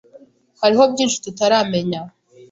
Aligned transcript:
Hariho 0.61 0.83
byinshi 0.91 1.17
tutaramenya. 1.25 2.01